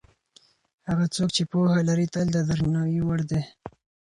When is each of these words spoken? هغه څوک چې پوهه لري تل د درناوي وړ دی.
هغه 0.89 1.05
څوک 1.15 1.29
چې 1.35 1.43
پوهه 1.51 1.79
لري 1.89 2.07
تل 2.13 2.27
د 2.33 2.37
درناوي 2.49 3.01
وړ 3.07 3.19
دی. 3.29 3.41